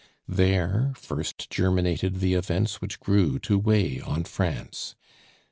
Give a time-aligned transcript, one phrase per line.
[0.27, 4.95] There first germinated the events which grew to weigh on France.